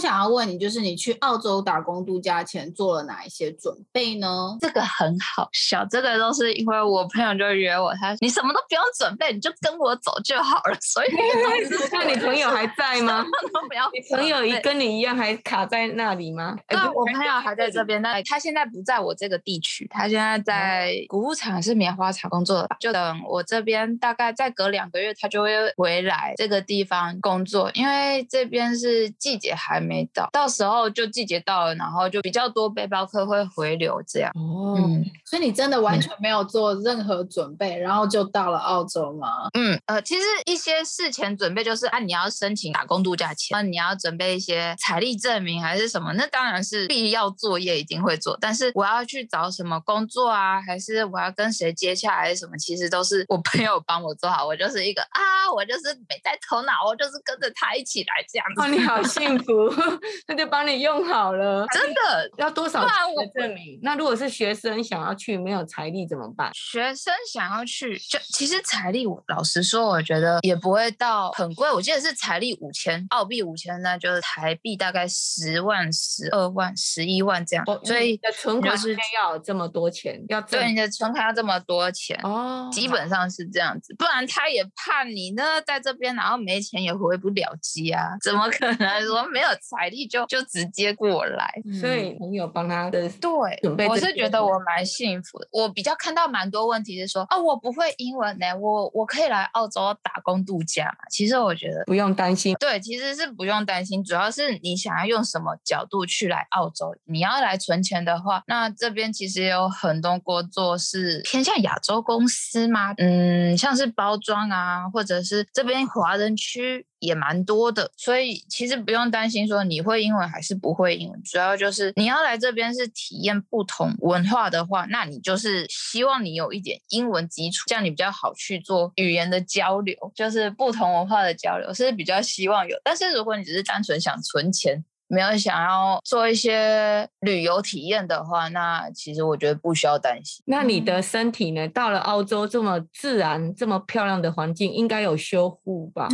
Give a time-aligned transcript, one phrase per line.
[0.00, 4.56] 想要问你，就是你去澳洲打工度假前做了哪一些准备呢？
[4.60, 10.78] 这个很好笑，这个都是因为我朋友就约我，他说你什么都不用准备，你就跟我走就好了。
[10.80, 11.08] 所以
[11.92, 13.24] 那你朋友还在吗？
[13.52, 13.90] 都不要。
[13.92, 16.56] 你朋友一跟你一样还卡在那里吗？
[16.66, 22.68] 对，我朋友还在这边，但他现在不在我这个地区，他现在在谷物厂是棉花厂工作的。
[22.78, 29.80] 就等我这边大概再隔两个月，他就会回来这个地方工作，因为这边是季节还。
[29.90, 34.30] 没到，到时候就季节到了，然后就比较多背包客会回流这样。
[34.36, 39.48] 哦，嗯、所以你真的完全没有做任何准备，嗯、然后就到了澳洲吗？
[39.54, 46.12] 嗯，呃，其实一些事前准备就是啊，你要申请打工度假签，那你要准备一些财力证明还是什么？
[46.12, 48.38] 那当然是必要作业，一定会做。
[48.40, 52.56] 但是我要去找什么工作啊，还是我要跟谁接洽，还是什么？
[52.56, 54.46] 其实都是我朋友帮我做好。
[54.46, 58.62] 我就是一个啊，我就是没带头脑，我就是跟着他一起来这样子。
[58.62, 59.68] 哦，你好幸福。
[60.26, 63.78] 他就帮你用好了，真的要多少钱的证明？
[63.82, 66.50] 那如果是学生想要去，没有财力怎么办？
[66.54, 71.70] 学生想要去，就其实财力，老实说，我觉得也不会到很贵。
[71.70, 77.64] 我记得是财力五千澳币五千，那就是台币大概十万、十二万、十一万这样。
[77.84, 83.94] 所以你的存款是要这么多钱，要对你的存款要这么多钱哦，基本上是这样子。
[83.98, 90.06] 不然他也怕你呢，在这边然后没钱也回不了机啊，怎么可能 说没有财力？
[90.06, 95.48] 就就直接过来，所以朋友帮他的对准备，我是觉得我蛮幸福的。
[95.52, 101.04] 我比较看到蛮多问题是说，哦，我不会英文呢，我我可以来澳洲打工度假嘛？
[101.10, 106.94] 其实我觉得不用担心，对，其实是不用担心，主要是你想要用什么角度去来澳洲。
[107.04, 116.86] 你要来存钱的话，那这边其实也有很多工作是偏向亚洲公司嘛，嗯，像是包装啊，或者是这边华人区。
[117.00, 132.76] 也蛮多的，所以其实不用担心说你会英文还是不会英文，主要就是你要来这边是体验不同文化的话，那你就是希望你有一点英文基础，这样你比较好去做语言的交流，就是不同文化的交流是比较希望有。
[132.84, 140.42] 但是如果你只是单纯想存钱，没有想要做一些旅游体验的话，那其实我觉得不需要担心。
[140.46, 141.66] 那你的身体呢？
[141.68, 146.08] 到了澳洲这么自然、这么漂亮的环境，应该有修护吧？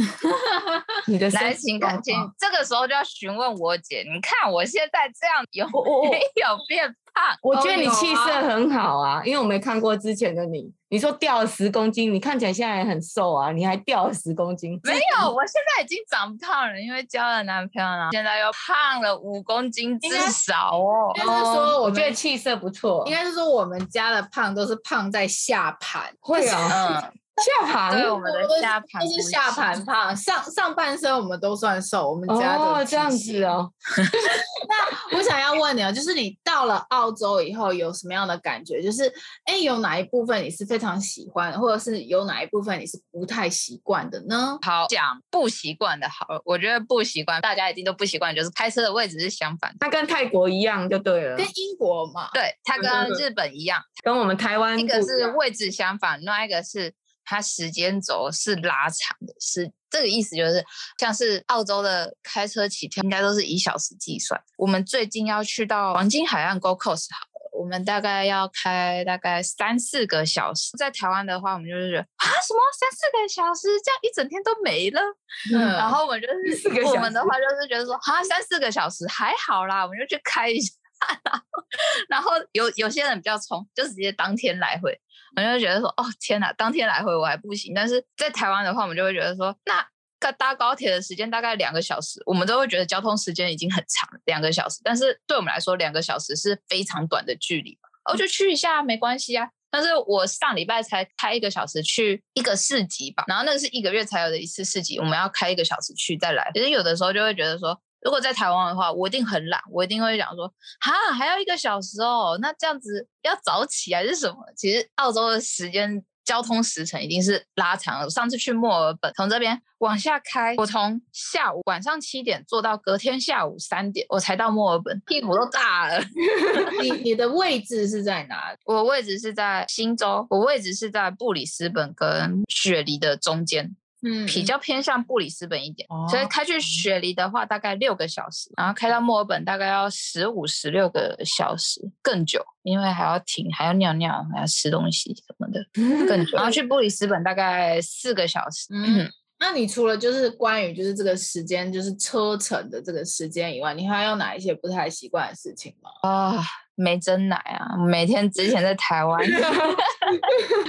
[1.06, 4.02] 你的来请感情，这个时候就要询问我姐。
[4.02, 5.66] 你看我现在这样有
[6.10, 6.94] 没 有变？
[7.16, 10.72] 啊， 我觉得你气色很好啊，因为我没看过之前的你。
[10.88, 14.78] 你说掉了十公斤，你看起来现在也很瘦啊，你还掉了十公斤？
[14.84, 21.10] 没有，我现在已经长胖了，因为交了男朋友了，现在又胖了五公斤至少哦。
[21.16, 23.02] 应该是说，我觉得气色不错。
[23.06, 27.10] 应该是说，我们家的胖都是胖在下盘，会啊。
[27.12, 32.10] 嗯下盘，对，我们的下盘都是下盘胖，上上半身我们都算瘦。
[32.10, 33.70] 我们家哦这样子哦。
[34.68, 38.82] 那我想要问你哦，就是你到了澳洲以后有什么样的感觉？
[38.82, 39.12] 就是
[39.44, 44.58] 哎，有哪一部分你是非常喜欢，或者是有哪一部分你是不太习惯的呢？
[44.62, 49.76] 好，讲不习惯的好，我觉得不习惯，大家一定都不习惯，就是开车的位置是相反的。
[49.80, 56.94] 它跟泰国一样就对了，跟英国嘛，对，它跟日本一样，跟我们台湾一个是位置相反，另外一个是。
[57.26, 60.64] 它时间轴是拉长的，是这个意思，就是
[60.98, 64.40] 像是澳洲的开车起跳，应该都是以小时计算。
[64.56, 70.76] 我们最近要去到黄金海岸 Gold Coast 好了，我们大概要开大概三四个小时。
[70.78, 75.00] 在台湾的话，我们就是觉得啊，什么三四个小时，这样一整天都没了。
[75.52, 80.72] 嗯，然后我们就 是我们的话就是觉得说啊，三四个小时还好啦，我们就去开一下。
[82.08, 84.98] 然后有有些人比较冲，就直接当天来回。
[85.36, 87.74] 我就觉得说，哦天哪，当天来回我还不行。
[87.74, 94.80] 但是在台湾的话，我们就会觉得说，那搭高铁的时间大概两个小时，我们都会觉得交通时间已经很长，两个小时。
[94.82, 97.78] 但是对我们来说，两个小时是非常短的距离。
[98.10, 99.50] 我就去一下没关系啊。
[99.70, 106.50] 但是我上礼拜才开一个小时去一个市集吧，然后那个是一个月才有的一次市集，我们要开一个小时去再来。
[106.54, 107.78] 其实有的时候就会觉得说。
[108.02, 110.46] 如果在台湾的话，我一定很懒，我一定会讲说，
[110.80, 114.36] 哈，还要一个小时哦，那这样子要早起还是什么？
[114.56, 118.04] 其实澳洲的时间交通时程一定是拉长了。
[118.04, 126.00] 我上次去墨尔本，从这边往下开，我从下午晚上七点坐到隔天下午三点，我才到墨尔本，屁股都大了。
[126.82, 128.54] 你你的位置是在哪？
[128.64, 133.74] 我位置是在新州，我位置是在布里斯本跟雪梨的中间。
[134.08, 145.60] 嗯，比较偏向布里斯本一点，哦所以开去雪梨的话大概六个小时，然后开到墨尔本大概要十五十六个小时更久，因为还要停，还要尿尿，还要吃东西什么的
[146.06, 146.36] 更久。
[146.36, 148.68] 然后去布里斯本大概四个小时。
[148.70, 149.10] 嗯，
[149.40, 155.90] 那你除了就是关于就是这个时间，就是车程的这个时间以外，你还有哪一些不太习惯的事情吗？
[156.08, 156.44] 啊，
[156.74, 157.76] 没真奶啊！
[157.76, 159.32] 每天之前 在台湾珍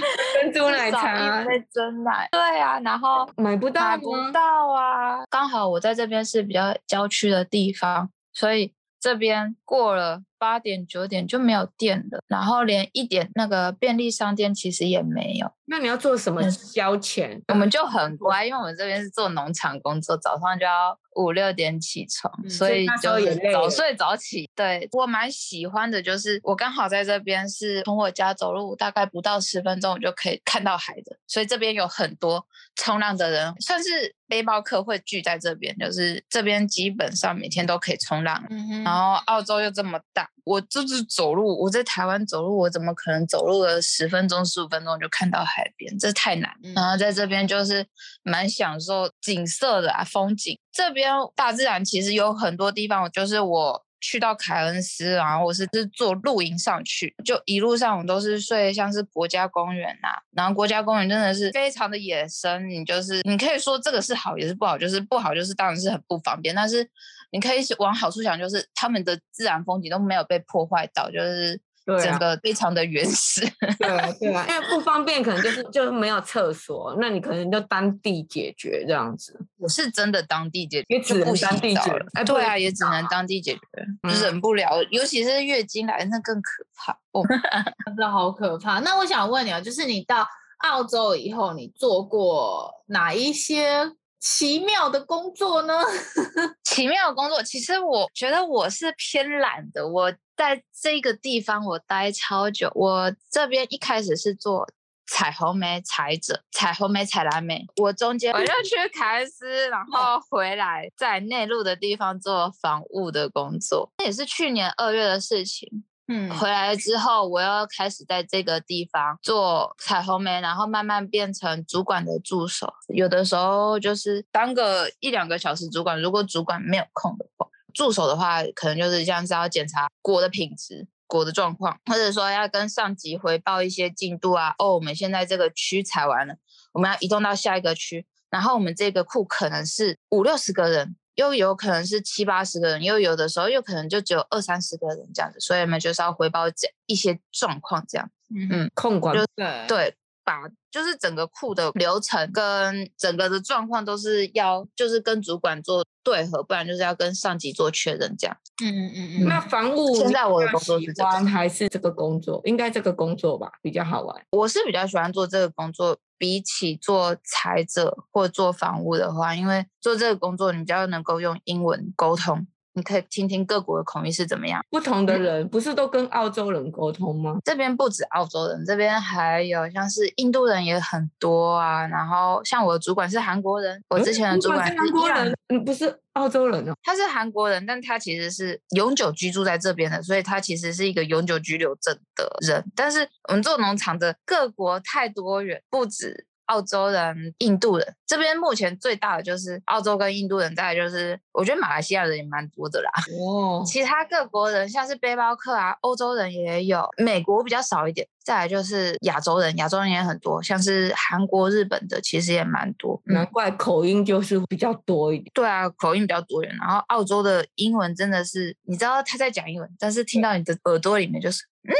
[0.58, 4.40] 珠奶茶没珍奶，对啊，然后买不到买不到
[4.72, 5.24] 啊。
[5.30, 15.52] 刚好我在这边是比较郊区的地方，所以这边过了八点九点就没有电了，然后连一点那个便利商店其实也没有。
[15.66, 17.40] 那你要做什么消遣？
[17.48, 23.10] 我们就很乖，因为我们这边是做农场工作，早上就要五六点起床，嗯所以就
[23.52, 24.48] 早睡早起。
[24.54, 38.44] 对，我蛮喜欢的，就是我刚好在这边是从我家走路大概不到十分钟，我就可以看到海的，所以这边有很多冲浪的人，算是背包客会聚在这边，就是这边基本上每天都可以冲浪。
[38.50, 45.98] 嗯然后澳洲又这么大，我就是走路，我在台湾走路，我怎么可能走路了十分钟、十五分钟就看到海边？
[45.98, 46.52] 这太难。
[46.62, 47.84] 嗯然后在这边就是
[48.22, 50.58] 蛮享受景色的啊，风景。
[50.70, 66.88] 这边大自然其实有很多地方，就是我去到凯恩斯，然后我是是坐露营上去，就一路上我都是睡像是国家公园呐、然后国家公园真的是非常的野生，你就是你可以说这个是好也是不好，就是不好就是当然是很不方便，但是
[67.30, 73.40] 你可以往好处想，就是他们的自然风景都没有被破坏到，就是对啊整个非常的原始。
[73.80, 79.40] 对啊，对啊，因为不方便，可能就是就是没有厕所，那你可能就当地解决这样子。
[79.56, 83.60] 我是真的当地解决，也只能当地解澡了哎对啊，也只能当地解决，
[84.02, 86.92] 嗯忍不了，尤其是月经来，那更可怕。
[87.12, 87.22] 哦，
[87.86, 88.80] 真的好可怕。
[88.80, 90.26] 那我想问你啊，就是你到
[90.58, 93.90] 澳洲以后，你做过哪一些
[94.20, 95.80] 奇妙的工作呢？
[96.64, 99.86] 奇妙的工作，其实我觉得我是偏懒的。
[99.86, 104.68] 我在这个地方我待超久，我这边一开始是做
[105.06, 107.64] 采红莓采者，采红莓、采蓝莓。
[107.76, 115.84] 我中间我就去凯恩斯，然后回来在内陆的地方做防务的工作，那也是去年二月的事情。
[116.10, 122.72] 嗯回来之后，我又开始在这个地方做采红莓，然后慢慢变成主管的助手。
[122.88, 134.54] 有的时候就是当个一两个小时主管，如果主管没有空的话，助手的话可能就是像是要检查果的品质、果的状况，或者说要跟上级回报一些进度啊。
[134.58, 136.36] 哦，我们现在这个区采完了，
[136.72, 140.96] 我们要移动到下一个区，然后我们这个库可能是五六十个人。
[141.18, 148.08] 又有可能是七八十个人，又有的时候又可能就只有二三十个人这样子，所以我们就是要回报这一些状况这样。
[148.32, 149.96] 嗯控管就对对，
[150.28, 158.36] 把就是整个库的流程跟整个的状况都是要就是跟主管做对合，不然就是要跟上级做确认这样。
[158.62, 162.42] 嗯嗯嗯嗯，那房务现在我的工作是这个欢还是这个工作？
[162.44, 164.22] 应该这个工作吧，比较好玩。
[164.32, 172.46] 我是比较喜欢做这个工作，比起做财者或做房务的话，因为做这个工作你比较能够用英文沟通。
[172.78, 174.64] 你可以听听各国的口音是怎么样。
[174.70, 177.36] 不同的人不是都跟澳洲人沟通吗？
[177.44, 181.84] 这边不止澳洲人，这边还有像是印度人也很多啊。
[181.86, 186.72] 然后像我的主管是韩国人，我之前的主管是韩国人，嗯，不是澳洲人哦。
[186.84, 192.64] 他是韩国人，但他其实是永久居住在这边的，所以他其实是一个永久居留证的人。
[192.76, 197.94] 但是我们做农场的各国太多元，不止澳洲人、印度人。
[198.06, 202.90] 这边目前最大的就是澳洲跟印度人，再来就是我觉得马来西亚人也蛮多的啦。
[203.18, 208.06] 哦，其他各国人像是背包客啊，欧洲人也有，美国比较少一点。
[208.24, 213.00] 再来就是亚洲人，亚洲人也很多，像是韩国、日本的其实也蛮多。
[213.06, 215.30] 嗯难怪口音就是比较多一点。
[215.32, 216.54] 对啊，口音比较多元。
[216.60, 221.72] 然后澳洲的英文真的是，你知道他在讲英文，但是听到你的耳朵里面就是，嗯，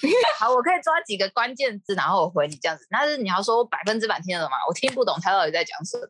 [0.38, 2.86] 好，我可以抓几个关键字，然后我回你这样子。
[2.90, 4.56] 但是你要说我百分之百听得懂吗？
[4.68, 6.08] 我听不懂他到底在讲什么。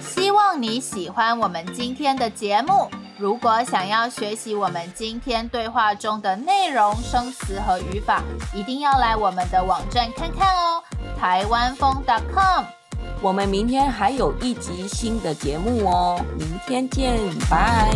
[0.00, 2.90] 希望你喜欢我们今天的节目。
[3.16, 8.22] 如果想要学习我们今天对话中的内容、生词和语法，
[8.52, 10.82] 一定要来我们的网站看看哦，
[11.18, 12.64] 台湾风 .com。
[13.22, 17.16] 我们明天还有一集新的节目哦，明天见，
[17.48, 17.94] 拜。